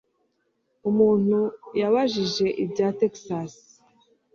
[0.89, 1.39] Umuntu
[1.81, 3.51] yabajije ibya Texas